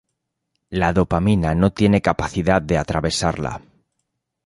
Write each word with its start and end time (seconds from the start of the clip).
La 0.71 0.91
dopamina 0.93 1.53
no 1.53 1.69
tiene 1.73 2.01
capacidad 2.01 2.59
de 2.59 2.79
atravesarla. 2.79 3.61